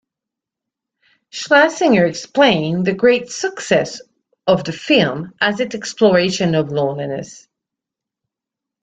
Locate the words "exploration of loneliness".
5.75-7.47